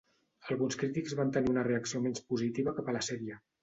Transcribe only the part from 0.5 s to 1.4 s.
Alguns crítics van